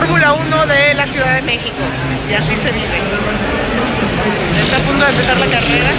Fórmula 0.00 0.32
1 0.32 0.66
de 0.66 0.94
la 0.94 1.06
Ciudad 1.06 1.34
de 1.34 1.42
México. 1.42 1.76
Y 2.30 2.32
así 2.32 2.56
se 2.56 2.72
vive. 2.72 3.00
Está 4.64 4.78
a 4.78 4.80
punto 4.80 5.04
de 5.04 5.10
empezar 5.10 5.36
la 5.36 5.44
carrera. 5.44 5.90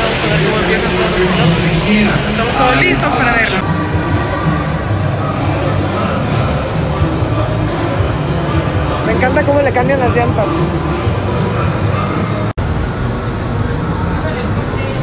Vamos 0.00 0.18
a 0.24 0.28
ver 0.32 0.40
cómo 0.46 0.58
empiezan 0.60 0.90
todos 0.96 1.10
los 1.10 1.20
pilotos. 1.20 2.20
Estamos 2.30 2.56
todos 2.56 2.76
listos 2.76 3.14
para 3.14 3.32
verlo. 3.32 3.58
Me 9.06 9.12
encanta 9.12 9.42
cómo 9.42 9.60
le 9.60 9.70
cambian 9.70 10.00
las 10.00 10.16
llantas. 10.16 10.46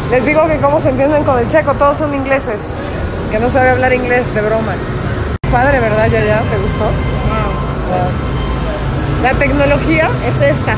Les 0.09 0.25
digo 0.25 0.47
que 0.47 0.57
cómo 0.57 0.81
se 0.81 0.89
entienden 0.89 1.23
con 1.23 1.37
el 1.37 1.47
checo, 1.47 1.75
todos 1.75 1.97
son 1.97 2.15
ingleses. 2.15 2.73
Que 3.29 3.37
no 3.37 3.51
sabe 3.51 3.69
hablar 3.69 3.93
inglés, 3.93 4.33
de 4.33 4.41
broma. 4.41 4.73
Padre, 5.51 5.79
¿verdad, 5.79 6.07
ya 6.09 6.23
ya? 6.23 6.41
¿Te 6.41 6.57
gustó? 6.57 6.91
La 9.21 9.33
tecnología 9.33 10.09
es 10.27 10.41
esta. 10.41 10.75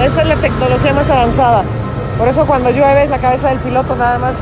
Esta 0.00 0.22
es 0.22 0.28
la 0.28 0.36
tecnología 0.36 0.92
más 0.92 1.08
avanzada. 1.10 1.64
Por 2.18 2.28
eso 2.28 2.46
cuando 2.46 2.70
llueve 2.70 3.04
es 3.04 3.10
la 3.10 3.18
cabeza 3.18 3.50
del 3.50 3.58
piloto 3.58 3.94
nada 3.96 4.18
más. 4.18 4.32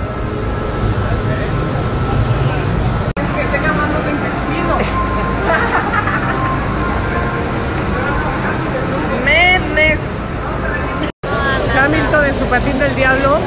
Que 3.15 3.45
tenga 3.53 3.73
manos 3.73 4.05
de 4.05 4.11
intestino. 4.11 4.77
Memes. 9.25 10.41
Hamilton 11.79 12.25
en 12.25 12.35
su 12.35 12.45
patín 12.47 12.79
del 12.79 12.95
diablo. 12.95 13.39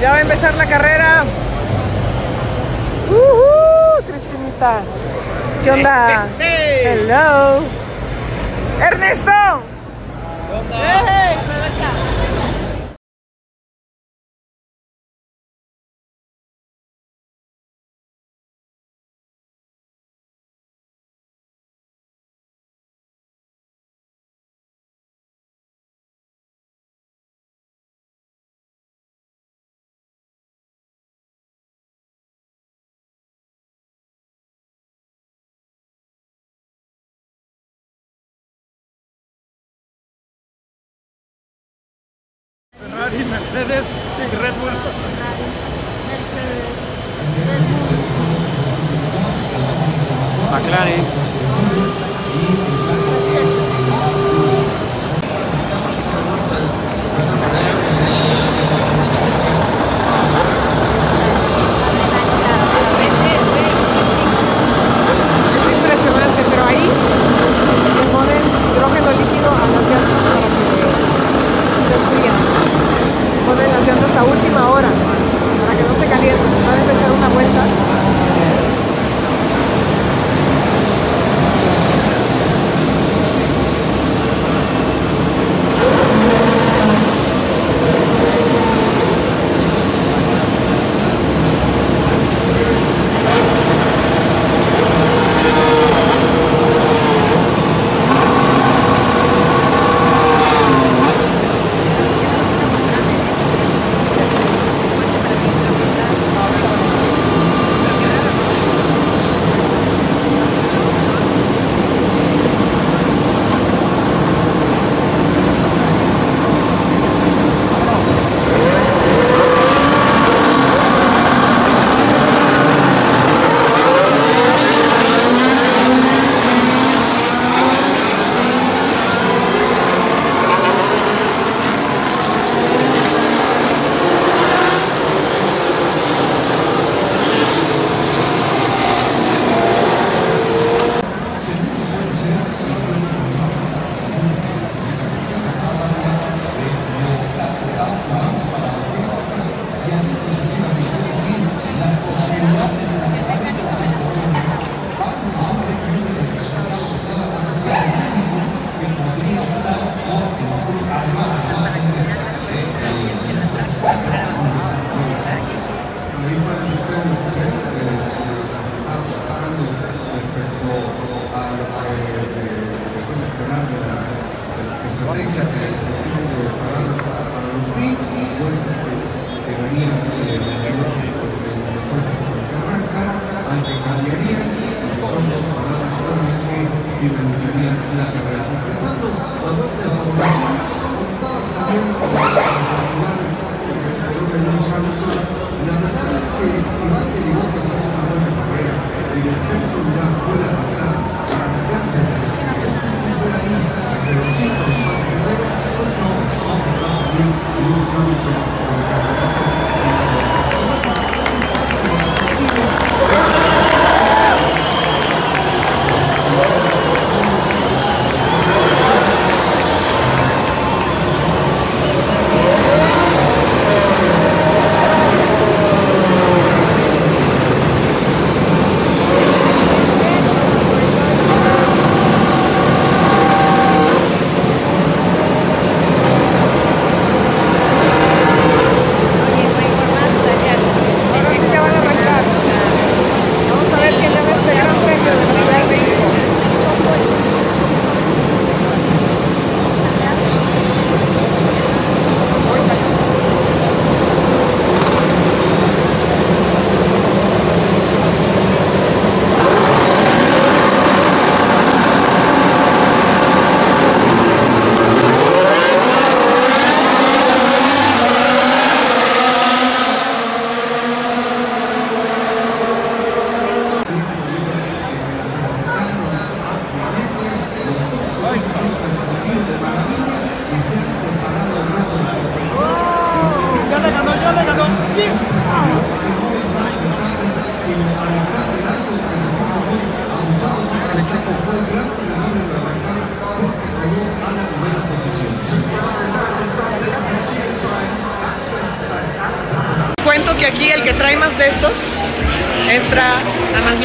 Ya 0.00 0.10
va 0.10 0.16
a 0.16 0.20
empezar 0.20 0.54
la 0.54 0.66
carrera. 0.66 1.24
¡Uhú! 3.08 4.04
Cristinita. 4.06 4.82
¿Qué 5.64 5.70
onda? 5.70 6.26
Hello. 6.38 7.62
Ernesto. 8.80 9.32
Hey, 10.70 11.36
Ferrari, 43.06 43.24
Mercedes 43.24 43.84
y 44.18 44.36
Red 44.36 44.54
Bull. 44.54 44.72
McLaren. 50.50 51.25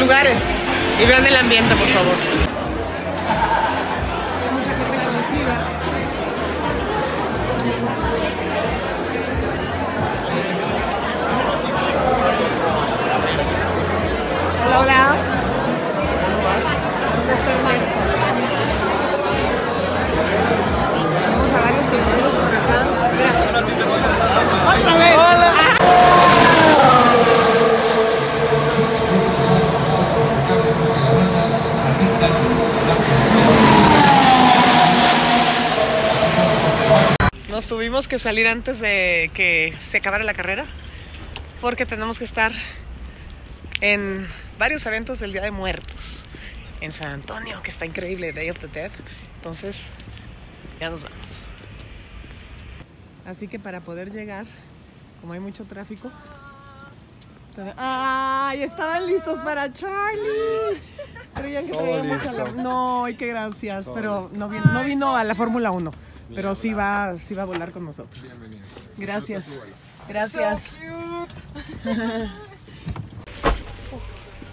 Lugares. 0.02 0.38
Y 1.00 1.06
vean 1.06 1.24
el 1.24 1.36
ambiente, 1.36 1.74
por 1.76 1.88
favor. 1.88 2.51
Que 38.12 38.18
salir 38.18 38.46
antes 38.46 38.78
de 38.78 39.30
que 39.32 39.74
se 39.90 39.96
acabara 39.96 40.22
la 40.22 40.34
carrera 40.34 40.66
porque 41.62 41.86
tenemos 41.86 42.18
que 42.18 42.26
estar 42.26 42.52
en 43.80 44.28
varios 44.58 44.84
eventos 44.84 45.18
del 45.18 45.32
Día 45.32 45.40
de 45.40 45.50
Muertos 45.50 46.26
en 46.82 46.92
San 46.92 47.08
Antonio, 47.08 47.62
que 47.62 47.70
está 47.70 47.86
increíble, 47.86 48.34
Day 48.34 48.50
of 48.50 48.58
the 48.58 48.68
Dead. 48.68 48.90
Entonces, 49.36 49.78
ya 50.78 50.90
nos 50.90 51.04
vamos. 51.04 51.46
Así 53.24 53.48
que 53.48 53.58
para 53.58 53.80
poder 53.80 54.12
llegar, 54.12 54.44
como 55.22 55.32
hay 55.32 55.40
mucho 55.40 55.64
tráfico, 55.64 56.12
¡ay! 57.78 58.62
Estaban 58.62 59.06
listos 59.06 59.40
para 59.40 59.72
Charlie. 59.72 60.78
Creían 61.34 61.64
que 61.64 61.72
traíamos 61.72 62.26
a 62.26 62.32
la... 62.32 62.44
No, 62.50 63.06
ay, 63.06 63.14
qué 63.14 63.28
gracias. 63.28 63.90
pero 63.94 64.30
no 64.34 64.50
vino, 64.50 64.66
no 64.66 64.84
vino 64.84 65.16
a 65.16 65.24
la 65.24 65.34
Fórmula 65.34 65.70
1. 65.70 66.11
Pero 66.34 66.54
sí 66.54 66.72
va, 66.72 67.16
sí 67.18 67.34
va 67.34 67.42
a 67.42 67.46
volar 67.46 67.72
con 67.72 67.84
nosotros. 67.84 68.40
Gracias. 68.96 69.46
Gracias. 70.08 70.62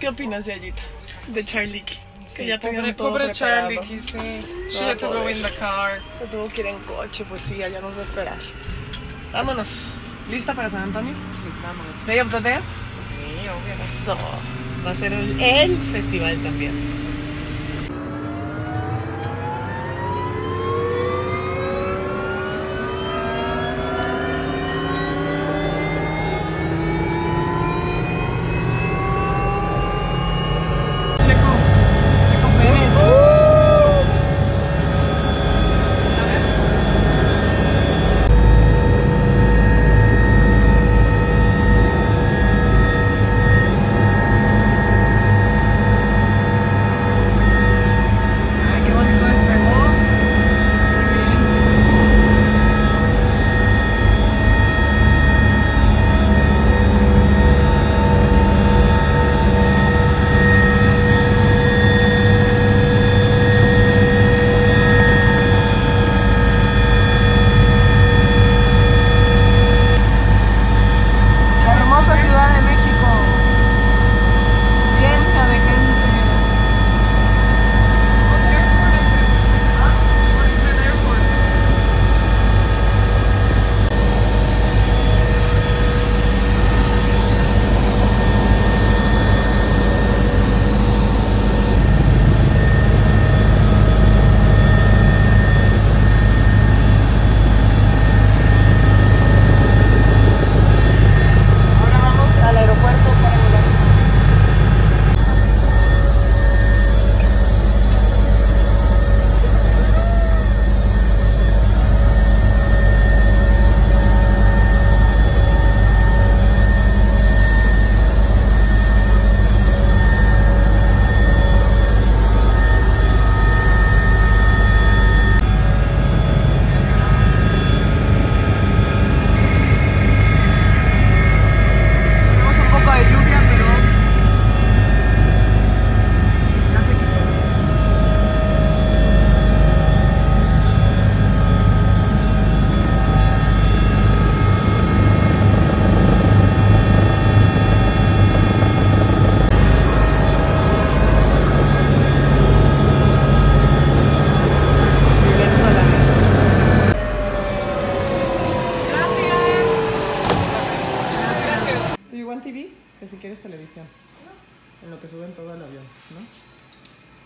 ¿Qué 0.00 0.08
opinas, 0.08 0.46
Yayita? 0.46 0.82
De 1.28 1.44
Charlie? 1.44 1.84
Que 2.36 2.46
ya 2.46 2.60
Pobre, 2.60 2.94
todo 2.94 3.10
pobre. 3.10 3.32
Charlie, 3.32 4.00
sí. 4.00 4.18
She 4.70 4.84
had 4.84 4.96
to 4.98 5.08
go 5.08 5.28
in 5.28 5.42
the 5.42 5.52
car. 5.56 6.00
Se 6.18 6.26
tuvo 6.26 6.48
que 6.48 6.60
ir 6.60 6.66
en 6.68 6.78
coche, 6.80 7.24
pues 7.28 7.42
sí, 7.42 7.62
allá 7.62 7.80
nos 7.80 7.96
va 7.96 8.00
a 8.00 8.04
esperar. 8.04 8.38
Vámonos. 9.32 9.88
¿Lista 10.30 10.54
para 10.54 10.70
San 10.70 10.82
Antonio? 10.84 11.12
Sí, 11.36 11.48
vámonos. 11.62 12.06
Day 12.06 12.20
of 12.20 12.30
the 12.30 12.40
Dead. 12.40 12.60
Sí, 12.60 13.48
obvio. 13.48 13.84
Eso. 13.84 14.16
Va 14.86 14.92
a 14.92 14.94
ser 14.94 15.12
el, 15.12 15.40
el 15.40 15.76
festival 15.92 16.36
también. 16.38 16.72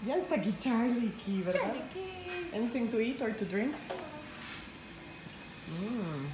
Ya 0.07 0.17
está 0.17 0.35
aquí 0.35 0.55
Charlie, 0.59 1.09
aquí, 1.09 1.41
¿verdad? 1.41 1.75
Anything 2.53 2.89
to 2.89 3.01
eat 3.01 3.23
or 3.23 3.33
to 3.33 3.45
drink? 3.47 3.75
Mm. 5.71 6.27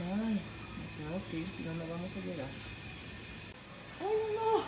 Ay, 0.00 0.40
nos 0.78 0.90
tenemos 0.98 1.22
que 1.30 1.38
ir, 1.38 1.46
si 1.56 1.62
no, 1.62 1.72
no 1.72 1.84
vamos 1.86 2.10
a 2.10 2.26
llegar. 2.26 2.46
¡Ay, 4.00 4.34
no! 4.34 4.62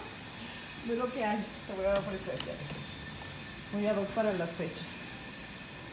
Ve 0.88 0.97
lo 0.97 1.12
que 1.12 1.23
hay. 1.23 1.45
Te 1.66 1.75
voy 1.75 1.85
a 1.85 1.99
ofrecer. 1.99 2.38
Muy 3.73 3.87
ad 3.87 3.99
hoc 3.99 4.09
para 4.09 4.33
las 4.33 4.52
fechas. 4.52 5.06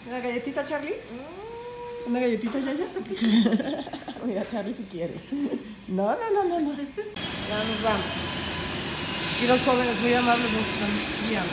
¿Una 0.05 0.19
galletita, 0.19 0.65
Charlie? 0.65 0.95
¿Una 2.05 2.19
galletita, 2.19 2.59
Yaya? 2.59 2.85
Mira, 4.25 4.47
Charlie 4.47 4.73
si 4.73 4.83
quiere. 4.83 5.15
No, 5.85 6.07
no, 6.15 6.31
no, 6.33 6.43
no, 6.45 6.59
no. 6.61 6.71
Ya 6.71 7.57
nos 7.57 7.83
vamos. 7.83 8.05
Y 9.43 9.47
los 9.47 9.59
jóvenes 9.61 9.99
muy 9.99 10.13
amables 10.13 10.49
nos 10.51 10.61
están 10.61 10.89
guiando. 11.29 11.51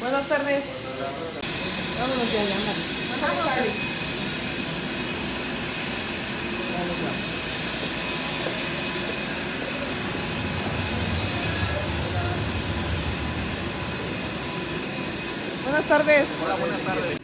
Buenas 0.00 0.28
tardes. 0.28 0.64
Vámonos, 1.98 2.32
Yaya. 2.32 2.56
Vamos, 3.22 3.44
Charlie. 3.46 3.72
Ya 6.70 6.84
nos 6.84 6.98
vamos. 7.02 7.36
Tardes. 15.88 16.26
Hola, 16.44 16.54
buenas 16.56 16.80
tardes. 16.82 17.18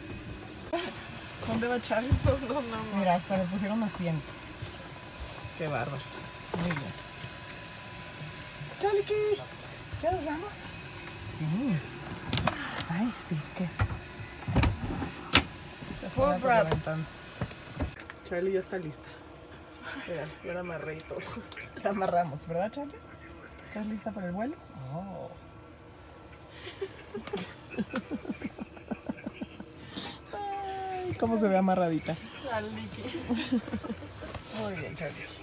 ¿Dónde 1.47 1.67
va 1.67 1.81
Charlie? 1.81 2.09
No, 2.47 2.61
no, 2.61 2.97
Mira, 2.97 3.15
hasta 3.15 3.37
le 3.37 3.43
pusieron 3.45 3.83
asiento. 3.83 4.25
Qué 5.57 5.67
bárbaros. 5.67 6.01
Muy 6.59 6.69
bien. 6.71 6.93
Charlie, 8.81 9.03
¿qué? 9.03 9.37
¿Ya 10.01 10.11
nos 10.11 10.25
vamos? 10.25 10.49
Sí. 11.39 11.77
Ay, 12.89 13.13
sí, 13.27 13.37
¿qué? 13.57 13.67
Se 15.99 16.09
Full 16.09 16.25
fue 16.25 16.39
por 16.39 16.49
la 16.49 16.61
prep. 16.61 16.73
ventana. 16.73 17.03
Charlie 18.29 18.53
ya 18.53 18.59
está 18.61 18.77
lista. 18.77 19.07
Mira, 20.07 20.27
ya 20.45 20.53
la 20.53 20.59
amarré 20.61 20.97
y 20.97 21.01
todo. 21.01 21.19
La 21.83 21.89
amarramos, 21.91 22.47
¿verdad, 22.47 22.71
Charlie? 22.71 22.95
¿Estás 23.67 23.85
lista 23.87 24.11
para 24.11 24.27
el 24.27 24.33
vuelo? 24.33 24.55
Oh. 24.93 25.29
Cómo 31.19 31.37
se 31.37 31.47
ve 31.47 31.57
amarradita. 31.57 32.15
Muy 34.61 34.75
bien, 34.75 34.95
Charlie. 34.95 35.42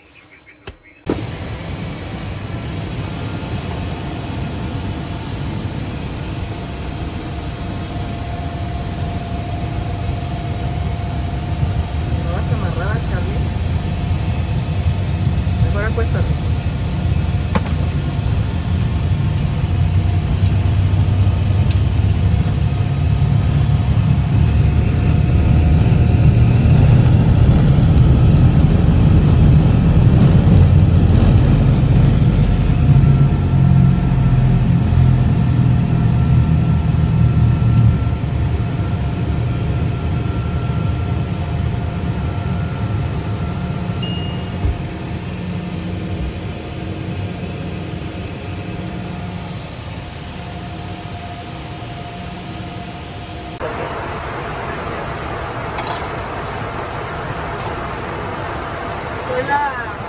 な 59.48 59.99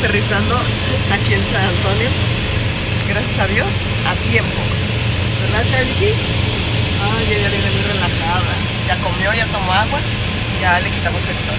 aterrizando 0.00 0.56
aquí 1.12 1.34
en 1.34 1.44
San 1.44 1.62
Antonio 1.62 2.08
gracias 3.06 3.38
a 3.38 3.46
Dios, 3.48 3.68
a 4.06 4.14
tiempo. 4.30 4.60
¿Verdad, 5.42 5.64
Charlie? 5.70 6.14
Ay, 7.02 7.34
ella 7.34 7.48
viene 7.48 7.70
muy 7.70 7.82
relajada. 7.92 8.54
Ya 8.88 8.96
comió, 9.02 9.34
ya 9.34 9.46
tomó 9.46 9.72
agua, 9.72 9.98
ya 10.60 10.80
le 10.80 10.90
quitamos 10.90 11.20
el 11.26 11.36
sol. 11.36 11.54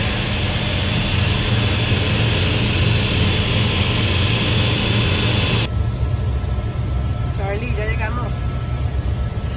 Charlie, 7.37 7.75
ya 7.77 7.85
llegamos. 7.85 8.33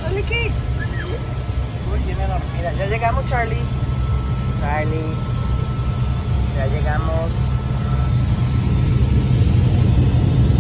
Charlie, 0.03 0.23
¿qué? 0.25 0.51
Uy, 1.91 2.01
viene 2.05 2.27
dormida. 2.27 2.73
Ya 2.77 2.87
llegamos, 2.87 3.25
Charlie. 3.27 3.63
Charlie. 4.61 5.15
Ya 6.57 6.67
llegamos. 6.67 7.33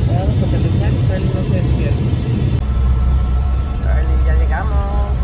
Ya 0.06 0.20
vamos 0.20 0.42
a 0.42 1.03
aterrizar 1.14 1.20
y 1.20 1.24
Charlie 1.24 1.28
no 1.34 1.42
se 1.42 1.54
despierta. 1.62 2.00
Charlie, 3.82 4.18
ya 4.26 4.34
llegamos. 4.34 5.18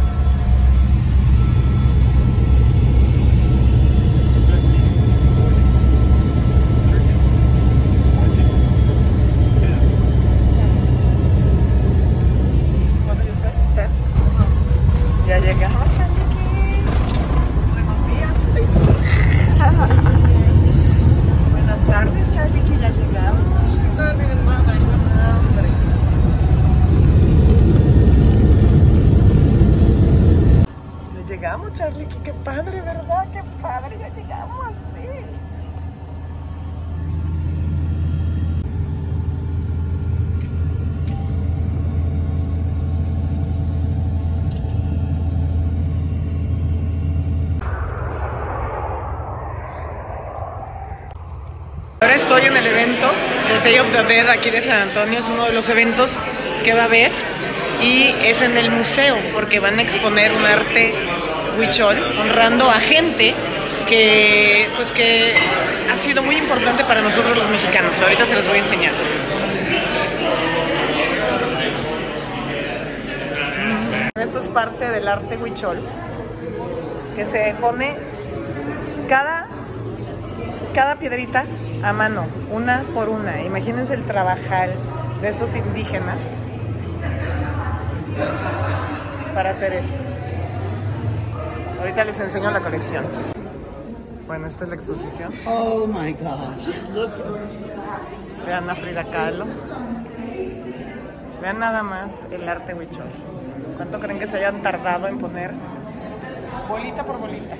What 13.07 13.17
did 13.19 13.27
you 13.27 13.35
say? 13.35 13.53
Ten? 13.75 13.91
Ya 15.27 15.39
llegamos, 15.39 15.97
Charlie. 15.97 16.27
Buenos 17.73 18.01
días. 18.07 18.35
Buenas 21.53 21.87
tardes, 21.87 22.31
Charlie, 22.31 22.63
que 22.63 22.79
ya 22.79 22.91
llegamos. 22.91 23.51
Hombre. 23.99 24.31
Charlie, 31.73 32.07
que 32.07 32.23
qué 32.25 32.33
padre, 32.45 32.81
¿verdad? 32.81 33.27
Qué 33.33 33.43
padre, 33.62 33.97
ya 33.99 34.09
llegamos 34.09 34.67
así. 34.67 35.07
Ahora 52.00 52.15
estoy 52.15 52.43
en 52.47 52.57
el 52.57 52.67
evento 52.67 53.07
del 53.49 53.62
Day 53.62 53.79
of 53.79 53.93
the 53.93 54.03
Dead 54.03 54.29
aquí 54.29 54.50
de 54.50 54.62
San 54.62 54.89
Antonio. 54.89 55.21
Es 55.21 55.29
uno 55.29 55.45
de 55.45 55.53
los 55.53 55.69
eventos 55.69 56.19
que 56.65 56.75
va 56.75 56.83
a 56.83 56.85
haber 56.87 57.12
y 57.83 58.15
es 58.25 58.41
en 58.41 58.57
el 58.57 58.71
museo 58.71 59.17
porque 59.33 59.61
van 59.61 59.79
a 59.79 59.83
exponer 59.83 60.33
un 60.33 60.45
arte 60.45 60.95
huichol 61.59 61.97
honrando 62.19 62.69
a 62.69 62.80
gente 62.80 63.35
que, 63.88 64.69
pues 64.76 64.92
que 64.92 65.35
ha 65.92 65.99
sido 65.99 66.23
muy 66.23 66.37
importante 66.37 66.85
para 66.85 67.00
nosotros 67.00 67.37
los 67.37 67.49
mexicanos. 67.50 68.00
Ahorita 68.00 68.26
se 68.26 68.35
los 68.35 68.47
voy 68.47 68.59
a 68.59 68.62
enseñar. 68.62 68.92
Esto 74.14 74.40
es 74.40 74.49
parte 74.49 74.90
del 74.90 75.09
arte 75.09 75.37
huichol 75.37 75.80
que 77.16 77.26
se 77.26 77.54
pone 77.61 77.97
cada 79.09 79.49
cada 80.75 80.97
piedrita 80.97 81.45
a 81.83 81.92
mano, 81.92 82.26
una 82.50 82.85
por 82.95 83.09
una. 83.09 83.42
Imagínense 83.42 83.95
el 83.95 84.04
trabajal 84.04 84.73
de 85.21 85.28
estos 85.28 85.54
indígenas 85.57 86.19
para 89.35 89.50
hacer 89.50 89.73
esto. 89.73 90.10
Ahorita 91.81 92.05
les 92.05 92.21
enseño 92.21 92.51
la 92.51 92.61
colección. 92.61 93.07
Bueno, 94.27 94.47
esta 94.47 94.65
es 94.65 94.71
la 94.71 94.77
exposición. 94.77 95.33
Oh 95.47 95.87
my 95.87 96.13
gosh. 96.13 96.69
Look. 96.95 97.11
Vean 98.47 98.69
a 98.69 98.75
Frida 98.75 99.05
Kahlo. 99.05 99.47
Vean 101.41 101.59
nada 101.59 101.83
más 101.83 102.23
el 102.31 102.47
arte 102.47 102.75
huichol. 102.75 103.11
¿Cuánto 103.77 103.99
creen 103.99 104.19
que 104.19 104.27
se 104.27 104.37
hayan 104.37 104.63
tardado 104.63 105.09
en 105.09 105.19
poner 105.19 105.53
bolita 106.69 107.03
por 107.03 107.19
bolita? 107.19 107.57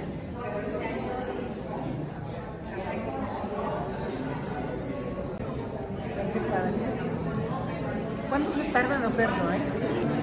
¿Cuánto 8.29 8.53
se 8.53 8.65
tarda 8.65 8.97
en 8.97 9.05
hacerlo, 9.05 9.51
eh? 9.51 9.61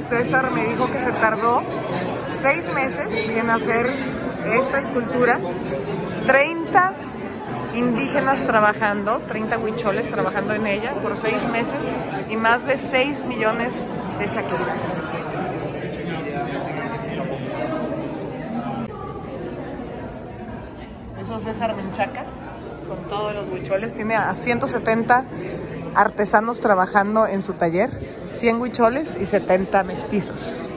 César 0.07 0.51
me 0.51 0.65
dijo 0.65 0.85
que 0.91 0.99
se 0.99 1.11
tardó 1.13 1.63
seis 2.41 2.65
meses 2.73 3.29
en 3.29 3.49
hacer 3.49 3.93
esta 4.45 4.79
escultura. 4.79 5.39
30 6.25 6.93
indígenas 7.73 8.45
trabajando, 8.45 9.21
30 9.27 9.59
huicholes 9.59 10.09
trabajando 10.09 10.53
en 10.53 10.67
ella 10.67 10.95
por 11.01 11.17
seis 11.17 11.47
meses 11.49 11.91
y 12.29 12.37
más 12.37 12.65
de 12.65 12.77
6 12.77 13.25
millones 13.25 13.73
de 14.19 14.29
chaquiras. 14.29 15.03
Eso 21.21 21.37
es 21.37 21.43
César 21.43 21.75
Menchaca 21.75 22.25
con 22.87 23.03
todos 23.09 23.35
los 23.35 23.49
huicholes. 23.49 23.93
Tiene 23.93 24.15
a 24.15 24.33
170 24.33 25.25
artesanos 25.95 26.61
trabajando 26.61 27.27
en 27.27 27.41
su 27.41 27.53
taller, 27.53 27.89
100 28.29 28.61
huicholes 28.61 29.17
y 29.19 29.25
70 29.25 29.83
mestizos. 29.83 30.69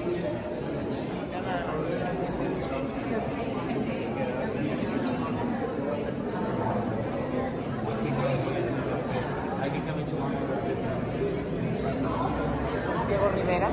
Este 12.74 12.92
es 12.92 13.08
Diego 13.08 13.28
Rivera. 13.34 13.68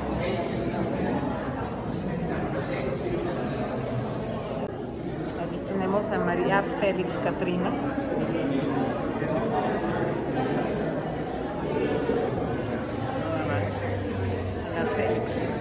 Aquí 5.42 5.58
tenemos 5.68 6.10
a 6.10 6.18
María 6.18 6.62
Félix 6.80 7.12
Catrina. 7.24 7.70
María 14.64 14.86
Félix. 14.96 15.58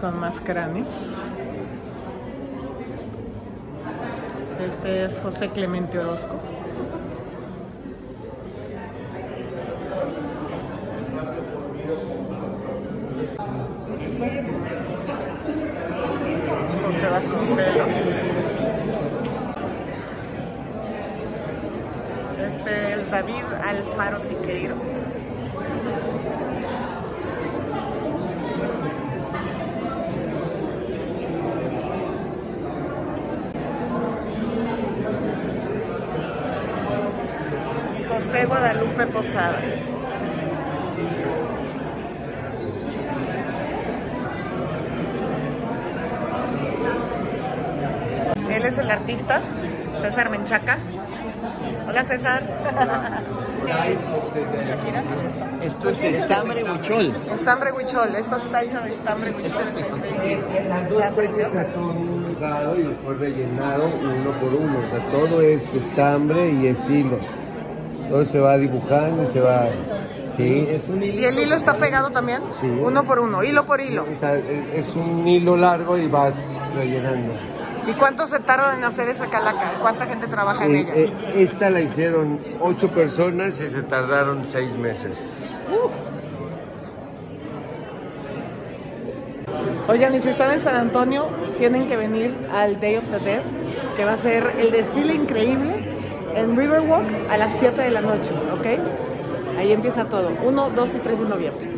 Con 0.00 0.18
más 0.18 0.34
cráneos. 0.40 1.12
Este 4.60 5.04
es 5.04 5.20
José 5.20 5.48
Clemente 5.50 5.98
Orozco. 5.98 6.40
José 16.84 17.08
Vasconcelos. 17.08 17.88
Este 22.40 22.94
es 22.94 23.10
David 23.10 23.44
Alfaro 23.64 24.20
Siqueiros. 24.20 25.16
y 37.98 38.04
José 38.42 38.46
Guadalupe 38.46 39.06
Posada. 39.06 39.60
Él 48.50 48.64
es 48.64 48.78
el 48.78 48.90
artista, 48.90 49.40
César 50.00 50.30
Menchaca. 50.30 50.78
Hola 51.88 52.04
César. 52.04 52.42
Shakira, 54.64 55.02
¿qué 55.02 55.14
es 55.14 55.22
esto? 55.22 55.44
Esto 55.60 55.90
es 55.90 56.02
estambre 56.02 56.64
huichol. 56.64 57.14
Estambre 57.32 57.72
huichol, 57.72 58.16
esto 58.16 58.36
está 58.38 58.62
hecho 58.62 58.80
de 58.80 58.92
estambre 58.92 59.30
huichol. 59.30 59.46
Esto 59.46 59.60
es 59.60 59.70
está 59.70 61.10
precioso. 61.10 61.60
y 62.76 62.82
después 62.82 63.18
rellenado 63.18 63.86
uno 63.86 64.32
por 64.40 64.54
uno. 64.54 64.78
O 64.78 64.90
sea, 64.90 65.10
todo 65.12 65.42
es 65.42 65.74
estambre 65.74 66.50
y 66.50 66.66
es 66.66 66.90
hilo. 66.90 67.20
Todo 68.12 68.26
se 68.26 68.38
va 68.38 68.58
dibujando 68.58 69.22
y 69.22 69.26
se 69.28 69.40
va. 69.40 69.68
Sí, 70.36 70.66
es 70.68 70.86
un 70.86 71.02
hilo. 71.02 71.18
¿Y 71.18 71.24
el 71.24 71.38
hilo 71.38 71.54
está 71.56 71.78
pegado 71.78 72.10
también? 72.10 72.42
Sí. 72.50 72.66
Uno 72.66 73.04
por 73.04 73.18
uno, 73.18 73.42
hilo 73.42 73.64
por 73.64 73.80
hilo. 73.80 74.04
O 74.14 74.18
sea, 74.20 74.36
es 74.36 74.44
es 74.88 74.94
un 74.96 75.26
hilo 75.26 75.56
largo 75.56 75.96
y 75.96 76.08
vas 76.08 76.34
rellenando. 76.76 77.32
¿Y 77.86 77.94
cuánto 77.94 78.26
se 78.26 78.38
tarda 78.40 78.74
en 78.76 78.84
hacer 78.84 79.08
esa 79.08 79.28
calaca? 79.30 79.72
¿Cuánta 79.80 80.04
gente 80.04 80.26
trabaja 80.26 80.66
en 80.66 80.74
Eh, 80.76 80.80
ella? 80.80 80.92
eh, 80.94 81.10
esta 81.36 81.70
la 81.70 81.80
hicieron 81.80 82.38
ocho 82.60 82.90
personas 82.90 83.58
y 83.60 83.70
se 83.70 83.82
tardaron 83.82 84.44
seis 84.44 84.76
meses. 84.76 85.38
Oigan, 89.88 90.14
y 90.14 90.20
si 90.20 90.28
están 90.28 90.52
en 90.52 90.60
San 90.60 90.76
Antonio, 90.76 91.28
tienen 91.56 91.86
que 91.86 91.96
venir 91.96 92.36
al 92.52 92.78
Day 92.78 92.96
of 92.96 93.04
the 93.10 93.18
Dead, 93.20 93.40
que 93.96 94.04
va 94.04 94.12
a 94.12 94.16
ser 94.18 94.52
el 94.58 94.70
desfile 94.70 95.14
increíble 95.14 95.81
en 96.36 96.56
Riverwalk 96.56 97.08
a 97.30 97.36
las 97.36 97.58
7 97.58 97.80
de 97.82 97.90
la 97.90 98.00
noche, 98.00 98.30
¿ok? 98.52 98.66
Ahí 99.58 99.72
empieza 99.72 100.04
todo, 100.04 100.32
1, 100.42 100.70
2 100.74 100.94
y 100.94 100.98
3 100.98 101.18
de 101.20 101.28
noviembre. 101.28 101.68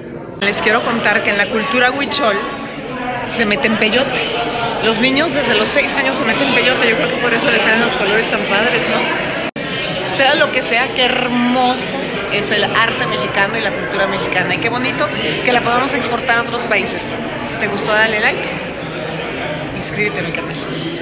Les 0.41 0.61
quiero 0.63 0.83
contar 0.83 1.23
que 1.23 1.31
en 1.31 1.39
la 1.39 1.47
cultura 1.47 1.91
huichol 1.91 2.37
se 3.37 3.45
meten 3.45 3.77
peyote. 3.79 4.21
Los 4.85 5.01
niños 5.01 5.33
desde 5.33 5.55
los 5.55 5.69
6 5.69 5.95
años 5.97 6.17
se 6.17 6.25
meten 6.25 6.53
peyote, 6.55 6.89
yo 6.89 6.97
creo 6.97 7.09
que 7.09 7.17
por 7.17 7.33
eso 7.33 7.51
les 7.51 7.63
salen 7.63 7.81
los 7.81 7.93
colores 7.93 8.31
tan 8.31 8.41
padres, 8.43 8.83
¿no? 8.89 9.35
Sea 10.17 10.35
lo 10.37 10.53
que 10.53 10.63
sea, 10.63 10.89
qué 10.95 11.07
hermoso 11.07 11.95
es 12.33 12.51
el 12.51 12.65
arte 12.65 13.07
mexicano 13.07 13.57
y 13.57 13.61
la 13.61 13.71
cultura 13.71 14.07
mexicana. 14.07 14.55
Y 14.55 14.59
qué 14.59 14.69
bonito 14.69 15.07
que 15.45 15.53
la 15.53 15.61
podamos 15.61 15.93
exportar 15.95 16.39
a 16.39 16.43
otros 16.43 16.63
países. 16.63 17.03
Si 17.53 17.61
te 17.61 17.67
gustó, 17.67 17.93
dale 17.93 18.21
like. 18.21 18.43
Inscríbete 19.77 20.21
a 20.21 20.23
mi 20.23 20.31
canal. 20.31 20.94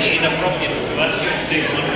и 0.00 0.20
на 0.20 0.30
профиле 0.30 0.76
24 0.94 1.62
года. 1.68 1.87